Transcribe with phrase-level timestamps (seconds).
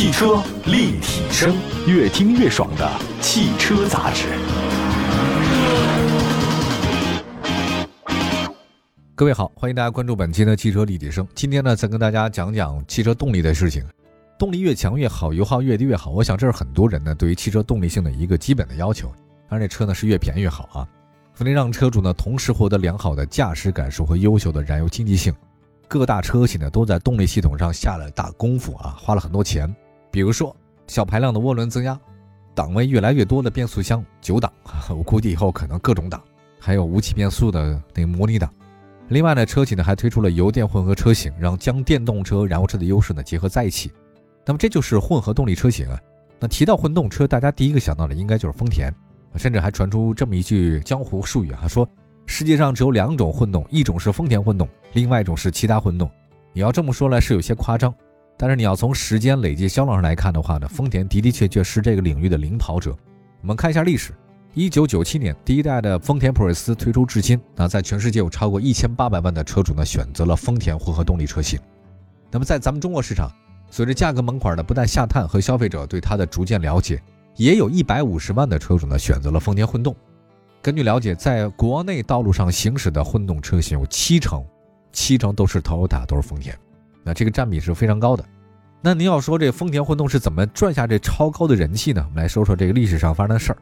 [0.00, 1.54] 汽车立体声，
[1.86, 4.28] 越听越爽的汽车杂志。
[9.14, 11.28] 各位好，欢迎大家关注本期的汽车立体声。
[11.34, 13.84] 今天呢，再跟大家讲讲汽车动力的事情。
[14.38, 16.12] 动力越强越好，油耗越低越好。
[16.12, 19.12] 我想这是很多人呢对于汽车动力性的一个基本的要求。
[19.50, 20.88] 当然，这车呢是越便宜越好啊。
[21.40, 25.34] 为了让车主呢同时获得良好的驾驶感受和优秀的燃油经济性，
[25.86, 29.70] 各大车企呢都在动力系统上下了大功夫啊，花了很多钱。
[30.10, 30.54] 比如说
[30.86, 31.98] 小排量的涡轮增压，
[32.54, 34.52] 档位越来越多的变速箱九档，
[34.90, 36.22] 我估计以后可能各种档，
[36.58, 38.52] 还有无级变速的那个模拟档。
[39.08, 43.92] 另外呢，车企呢还推出了油电混合车型，让将电动车、燃油车的优势呢结合在一起。
[44.46, 45.98] 那么这就是混合动力车型啊。
[46.38, 48.92] 那提到混动车，大家第一个想到的应该就是丰田，
[49.36, 51.88] 甚至还传出这么一句江湖术语啊，说
[52.26, 56.10] 世界上只有两种混动，一种是丰田混动，另外一种是其他混动。
[56.52, 57.92] 你要这么说来是有些夸张，
[58.42, 62.96] 但是你要从时间累计销量上来看的话呢，丰田的的确确是这个领域的领跑者。
[63.42, 64.14] 我们看一下历史。
[64.54, 71.60] 一九九七年，第一代的丰田普锐斯推出至今，那在全世界有超过一千八百万的车主呢选择了丰田混合动力车型。
[72.30, 73.30] 那么在咱们中国市场，
[73.70, 76.98] 随着价格门槛的不断下探和消费者对它的逐渐了解，
[77.36, 79.94] 也有一百五十万的车主呢选择了丰田混动。
[80.62, 84.42] 根据了解，在国内道路上行驶的混动车型有七成，
[84.92, 86.58] 七成都是 Toyota，都是丰田。
[87.02, 88.24] 那这个占比是非常高的。
[88.82, 92.02] 那您要说这丰田混动是怎么赚下这超高的人气呢？
[92.08, 93.58] 我们来说说这个历史上发生的事儿。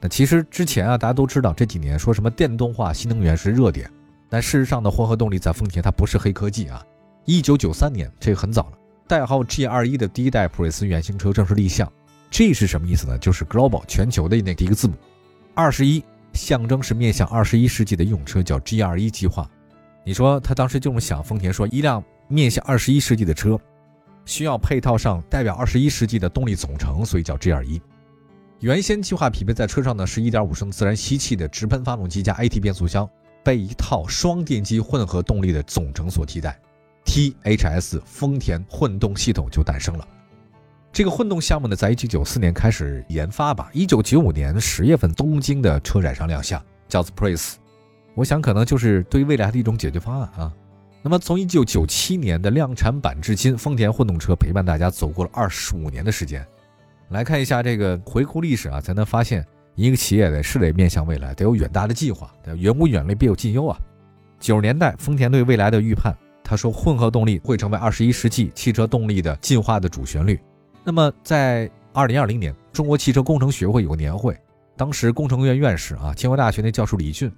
[0.00, 3.90] 那其实之前啊，大家都知道这几年说什么电动化、新能源是热点，
[4.28, 6.82] 但事实上呢，混合动力在丰田它不是黑科技啊。
[7.24, 11.90] 一九九三年，这个很早了，代号 G 二一的第一代普锐斯原型车正式立项。
[12.30, 13.18] G 是什么意思呢？
[13.18, 14.94] 就是 Global 全球的那第一个字母。
[15.54, 19.46] 二十一象征是面向二十一世纪的用车，叫 G 二一计划。
[20.02, 23.58] 你说他当时就这么想，丰田说一辆面向二十一世纪的车，
[24.24, 27.80] 需要配套上代表二十一世纪的动力总成，所以叫 G 二一。
[28.60, 33.08] 原先计划匹配在车上呢是1.5升自然吸气的直喷发动机加 AT 变速箱，
[33.42, 36.58] 被一套双电机混合动力的总成所替代
[37.04, 40.06] ，THS 丰田混动系统就诞生了。
[40.92, 47.54] 这个混动项目呢，在1994年开始研发吧，1995年十月份东京的车展上亮相，叫 Spris。
[48.14, 50.52] 我想可能就是对未来的一种解决方案啊。
[51.04, 56.46] 那么从1997年的量产版至今，丰田混动车陪伴大家走过了25年的时间。
[57.08, 63.76] 来看一下这个回顾历史啊，才能发现一个企业得是得面向未来，得有远大的计划，远无远虑，必有近忧啊。
[64.38, 70.38] 九十年代，丰田对未来的预判，他说混合动力会成为二十一世纪汽车动力的进化的主旋律。
[70.84, 74.38] 那么在二零二零年，中国汽车工程学会有个年会，
[74.76, 77.30] 当时工程院院士啊，清华大学那教授李俊，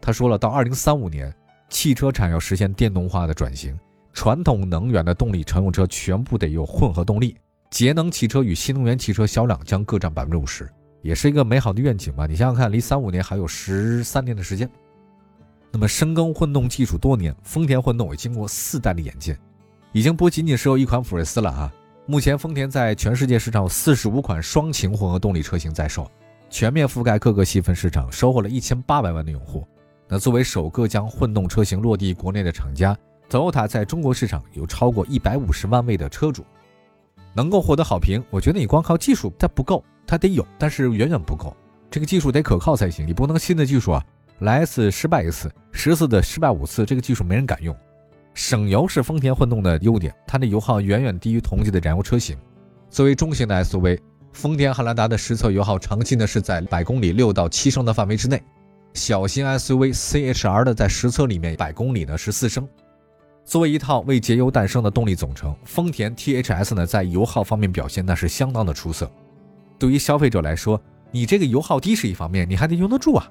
[0.00, 1.34] 他说了，到二零三五年，
[1.68, 3.78] 汽车产要实现电动化的转型，
[4.12, 7.36] 传统能源的动力乘用车全部得有混合动力。
[7.70, 10.66] 节能汽车与新能源汽车销量将各占百分之五十，
[11.02, 12.26] 也是一个美好的愿景吧。
[12.26, 14.68] 你想想看，离三五年还有十三年的时间。
[15.70, 19.36] 那么深耕混动技术多年，丰田混动也经过四代的演进，
[19.92, 21.70] 已经不仅仅是有一款普锐斯了啊。
[22.06, 26.10] 目前丰田在全世界市场有四十五款双擎混合动力车型在售，
[26.48, 29.68] 全面覆盖各个细分市场，收获了一千八百万的用户。
[30.08, 32.96] 那作为首个将混动车型落地国内的厂家
[33.28, 36.44] ，Toyota 在中国市场有超过一百五十万位的车主。
[37.34, 41.54] 能够获得好评，我觉得你光靠技术它不够，它得有，但是远远不够。
[41.90, 44.02] 这个技术得可靠才行，你不能新的技术啊
[44.38, 47.76] 来一次失败一次，十次的失败五次，这个技术没人敢用。
[48.32, 52.36] 省油是丰田混动的优点，它的油耗远远低于同级的燃油车型。
[52.88, 53.98] 作为中型的 SUV，
[54.32, 58.42] 丰田汉兰达的实测油耗长期呢是在百公里六到七升的范围之内，
[58.94, 62.68] 小型 SUV CHR 的在实测里面百公里呢是四升。
[63.44, 69.10] 作为一套为节油诞生的动力总成，丰田 THS 呢在油耗方面表现那是相当的出色。
[69.78, 73.30] 对于消费者来说，你这个油耗低是一方面，你还得用得住啊。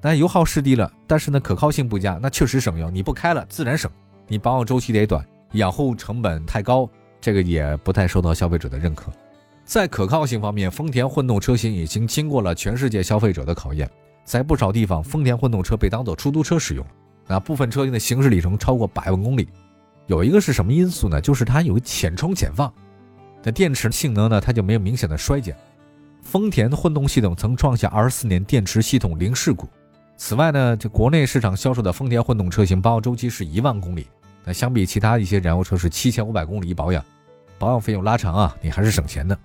[0.00, 2.88] 但油耗是低了，但是呢可靠性不佳，那确实省油。
[2.88, 3.90] 你不开了自然省，
[4.28, 6.88] 你保养周期得短，养护成本太高，
[7.20, 9.12] 这个也不太受到消费者的认可。
[9.64, 13.90] 在可靠性方面，丰田混动车型已经经过了全世界消费者的考验，
[14.28, 16.84] 在不少地方，丰田混动车被当做出租车使用。
[17.26, 19.48] 那部分车型的行驶里程超过百万公里，
[20.06, 21.18] 有一个是什么因素呢？
[21.18, 22.70] 就是它有浅充浅放，
[23.42, 25.56] 那电池性能呢，它就没有明显的衰减。
[26.20, 29.66] 丰田混动系统曾创下二十四年电池系统零事故。
[30.18, 34.06] 此外呢，就国内市场销售的丰田混动车型保养周期是一万公里，
[34.44, 37.02] 那相比其他一些燃油车是七千五百公里一保养，
[37.58, 39.38] 保养费用拉长啊，你还是省钱的。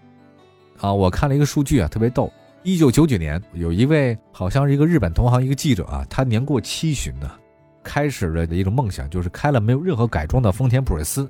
[0.82, 2.30] 啊，我看了一个数据啊，特别逗，
[2.66, 7.30] 一九九九年有一位好像是一个日本同行一个记者啊，他年过七旬呢。
[7.84, 11.30] 开始了的一种梦想，就是开了没有任何改装的丰田普锐斯，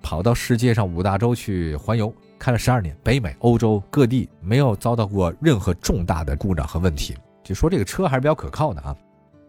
[0.00, 8.96] 跑到世界上五大洲去环游，开了十二年，北美、欧洲各地没有遭到过任何重大的故障和问题，就说这个车还是比较可靠的啊。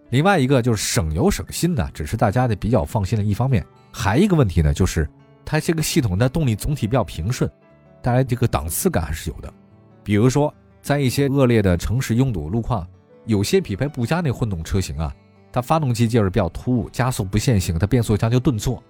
[0.09, 3.65] 另外一个就是省油省心的，只是大家的比较放心的一方面。
[3.89, 5.09] 还一个问题呢，就是
[5.45, 7.49] 它这个系统的动力总体比较平顺，
[8.01, 9.49] 带来这个档次感还是有的。
[10.03, 12.87] 比如说，在一些恶劣的城市拥堵路况，
[13.25, 15.13] 有些匹配不佳那混动车型啊，
[15.51, 18.81] 它发动机介入比较突兀，加速不线性，它变速箱就顿挫。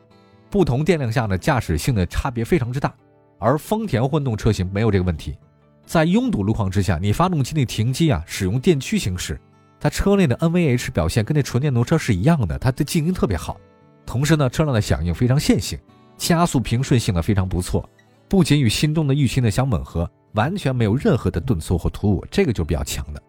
[0.49, 2.93] 不同电量下的驾驶性的差别非常之大。
[3.39, 5.37] 而丰田混动车型没有这个问题，
[5.85, 9.39] 在拥堵路况之下，你发动机那停机啊，使用电驱行驶。
[9.79, 13.57] 它车内的 NVH 表现跟那纯电动车是一样的，它的静音特别好，
[14.05, 15.79] 同时呢，车辆的响应非常线性，
[16.17, 17.89] 加速平顺性呢非常不错，
[18.29, 23.21] 不仅与心中的预期呢相吻合，完全没有任何的顿挫或突兀，这个就比较强的。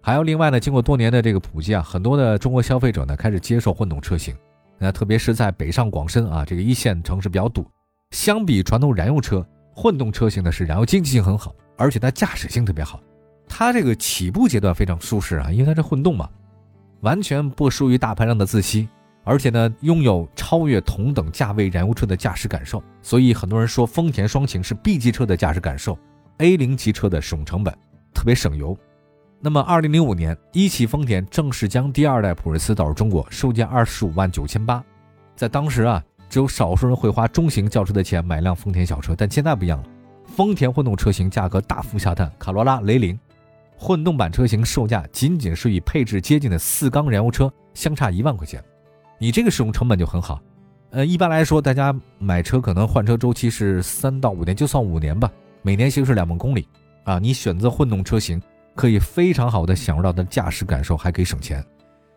[0.00, 4.34] 还有另外呢，经过多年的这个普及啊，很多的中国消费者呢开始接受混动车型，
[4.78, 7.66] 那特别是在北上广深啊这个一线城市比较堵，
[8.10, 13.00] 相比传统燃油车，混动车型呢是燃油经济性很好，而且它驾驶性特别好。
[13.48, 16.28] 它这个起步阶段非常舒适啊，因为它是混动嘛，
[17.00, 18.88] 完全不输于大排量的自吸，
[19.24, 25.98] 而且呢拥有超越同等价位燃油车的驾驶感受，所以很多人说丰田双擎是 B 级车的驾驶感受
[26.38, 27.72] ，A 零级车的使用成本
[28.12, 28.76] 特别省油。
[29.40, 34.82] 那么，二零零五年，一汽丰田正式将第二代普锐斯导入中国，售价二十五万九千八，
[35.36, 39.84] 在当时啊，只有少数人会花中型轿车的钱买辆丰田小车，但现在不一样了，
[40.26, 43.18] 丰田混动车型价格大幅下探，卡罗拉、雷凌。
[43.80, 48.60] 混动版车型售价仅仅是与配置接近的四缸燃油车相差一万块钱，
[49.18, 50.40] 你这个使用成本就很好。
[50.90, 55.30] 呃，一般来说，大家买车可能换车周期是三到五年，就算五年吧，
[55.62, 56.66] 每年行驶两万公里
[57.04, 57.18] 啊。
[57.18, 58.40] 你选择混动车型，
[58.74, 61.64] 可以非常好的享受到的驾驶感受，还可以省钱。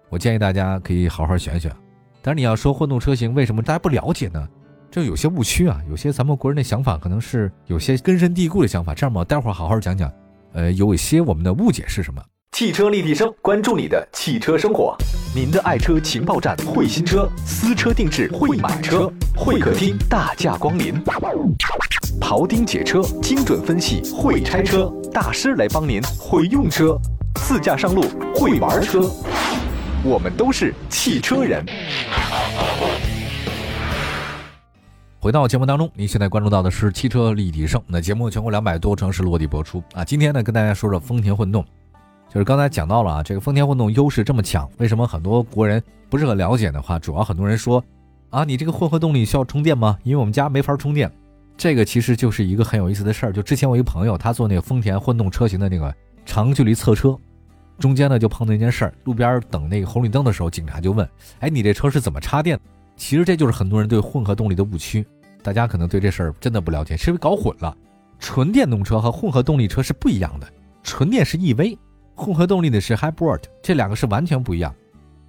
[0.10, 1.72] 我建议大家可以好好选选。
[2.22, 4.48] 但是你要说混动车型为什么大家不了解呢？
[4.90, 8.94] 这有些误区啊，有些咱们国人的想法可能是有些根深蒂固的想法。
[8.94, 10.12] 这样吧，待会儿好好讲讲。
[10.54, 12.22] 呃，有一些我们的误解是什么？
[12.62, 14.96] 汽车立体声，关注你的汽车生活，
[15.34, 20.94] 您的爱车情报站，会新车，私车定制，会买车，会客厅大驾光临，
[22.20, 26.96] 庖丁解车，精准分析，会拆车大师来帮您，会用车，
[27.34, 28.04] 自驾上路，
[28.36, 29.10] 会玩车，
[30.04, 31.66] 我们都是汽车人。
[35.20, 37.82] 回到节目当中，您现在关注到的是汽车立体声。
[37.88, 40.06] 那节目全国两百多城市落地播出啊。
[40.06, 41.66] 今天呢，跟大家说说丰田混动，
[42.34, 47.84] 就是刚才讲到了啊，这个丰田混动优势这么强，为什么很多国人不是很了解的话，主要很多人说
[48.30, 50.00] 啊，你这个混合动力需要充电吗？
[50.04, 51.12] 因为我们家没法充电。
[51.58, 53.34] 这个其实就是一个很有意思的事儿。
[53.34, 55.94] 就之前我一个朋友，他做那个丰田混动车型的那个
[56.26, 57.14] 长距离测车，
[57.78, 61.06] 中间呢就碰到一件事儿，路边等那个红绿灯的时候，警察就问，
[61.40, 62.58] 哎，你这车是怎么插电？
[62.96, 65.06] 其实这就是很多人对混合动力的误区，
[65.44, 67.76] 大家可能对这事儿真的不了解，是不是搞混了？
[68.20, 70.48] 纯电动车和混合动力车是不一样的，
[70.82, 71.78] 纯电是 EV，
[72.22, 74.72] 混合动力的是 Hybrid，这两个是完全不一样。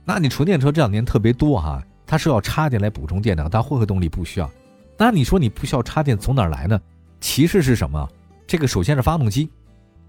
[0.04, 4.50] 那你纯电车这两年特别多哈，它是要插电来补充电量，但混合动力不需要。
[4.98, 6.78] 那你说你不需要插电从哪儿来呢？
[7.18, 8.06] 其实是什么？
[8.46, 9.48] 这个首先是发动机，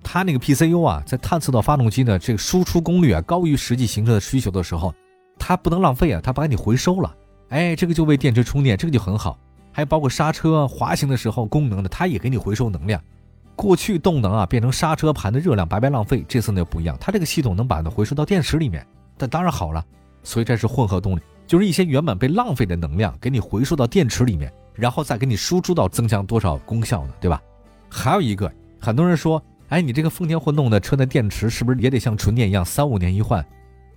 [0.03, 4.93] 它那个 PCU 啊，在探测到发动机的这个输出功率啊高于实际行车的需求的时候，
[5.39, 7.15] 它不能浪费啊，它把你回收了。
[7.47, 9.39] 哎，这个就为电池充电，这个就很好。
[9.71, 13.01] 还有包括刹车、滑行的时候功能的，它也给你回收能量。
[13.55, 18.85] 过去动能啊变成刹车盘的热量白白浪费，这次呢不一样，它这个系统能把它回收到电池里面，
[19.17, 19.83] 但当然好了。
[20.23, 27.13] 所以这是混合动力，就是一些原本被浪费的能量给你回收到电池里面，然后再给你输出到增强多少功效呢？
[27.19, 27.41] 对吧？
[27.89, 33.45] 还有一个，很多人说，哎，你这个丰田混动的车的电池是不是也得像纯电一样三五年一换？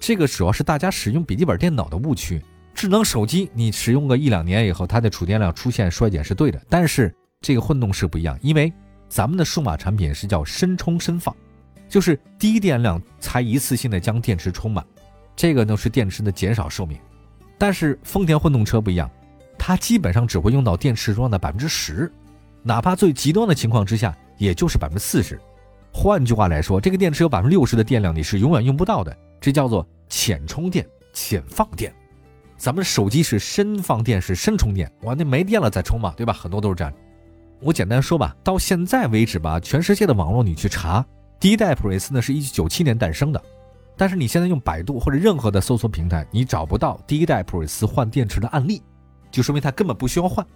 [0.01, 2.43] 这个主要是大家使用笔记本电脑的误区。
[2.75, 6.61] 智能手机，你使用个一两年以后，它的储电量出现衰减是对的。
[6.69, 8.71] 但是这个混动是不一样，因为
[9.09, 11.35] 咱们的数码产品是叫深充深放，
[11.89, 14.85] 就是低电量才一次性的将电池充满，
[15.35, 16.99] 这个呢是电池的减少寿命。
[17.59, 19.11] 但是丰田混动车不一样，
[19.59, 22.13] 它基本上只会用到电池装的百分之十，
[22.63, 25.41] 哪怕最极端的情况之下，也就是百分之四十。
[25.93, 31.95] 换句话来说，这个电池有百分之六十的电量你是永远用不到的，这叫做浅充电、浅放电。
[32.59, 36.33] 咱们手机是深放电，是深充电，哇，那没电了再充嘛，对吧？
[36.33, 36.93] 很多都是这样。
[37.61, 41.05] 我简单说吧，到现在为止吧，全世界的网络你去查，
[41.41, 43.43] 第一代普锐斯呢是一九九七年诞生的，
[43.97, 48.83] 但是你现在用百度或者任何的搜索平台，你找不到第一代普锐斯换电池的案例，
[49.31, 50.47] 就说明它根本不需要换。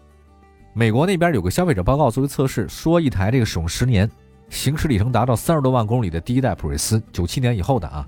[0.74, 4.08] 美国那边有个消费者报告作为测试，说一台这个使用十年、
[4.50, 8.06] 行驶里程达到三十多万公里的第一代普锐斯，九七年以后的啊，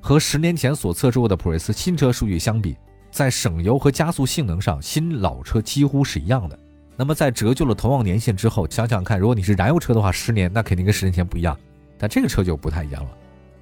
[0.00, 2.76] 和十年前所测试过的普锐斯新车数据相比。
[3.10, 6.58] 在省油和加速性能上，新老车几乎是一样的。
[6.96, 11.58] 那么在折旧了同样年限之后，想想看，如果你是燃油车的话，十年那肯定跟十年前不一样，
[11.98, 13.10] 但这个车就不太一样了。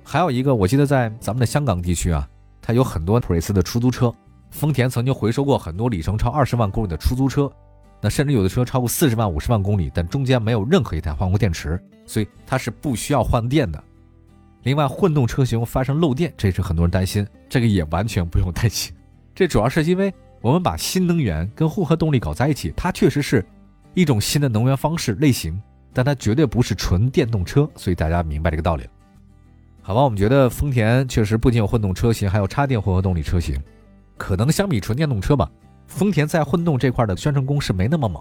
[0.04, 2.28] 还有一个，我记得在咱们的香港地区啊，
[2.60, 4.14] 它有很多普锐斯的出租车，
[4.50, 7.50] 丰田曾经回收过很多里程超二十万公里的出租车，
[8.02, 13.82] 那甚至有的车超过四十万、五十万公里，但中间没有任何一台换过电池，所以它是不需要换电的。
[14.64, 18.92] 另外，混动车型发生漏电，这也是很多人担心，这个也完全不用担心，
[19.34, 20.12] 这主要是因为。
[20.42, 23.44] 我们把新能源跟混合动力搞在一起，它确实是
[23.94, 25.58] 一种新的能源方式类型，
[25.92, 28.84] 但它绝对不是纯电动车，所以大家明白这个道理。
[29.80, 33.56] 好吧，我们觉得丰田确实不仅有混动车型，还有插电混合动力车型，
[34.18, 35.48] 可能相比纯电动车吧，
[35.86, 38.20] 丰田在混动这块的宣传攻势没那么猛。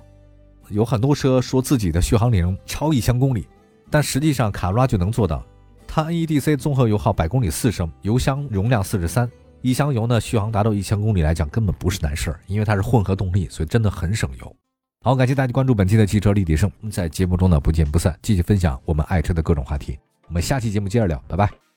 [0.70, 3.48] 有很多车说自己的续航里程超一千公里，
[3.90, 5.44] 但实际上卡罗拉就能做到，
[5.88, 9.30] 它 NEDC 综合油耗百公里四升，油箱容量四十三。
[9.62, 14.56] 一箱油呢，续航达到一千公里来讲，根本不是难事儿，因为它是混合动力，所以真的很省油。
[15.04, 19.98] 好，感谢大家关注本期的汽车立体声，在节目中呢不见不散，继续分享我们爱车的各种话题。
[20.28, 21.71] 我们下期节目接着聊，拜拜。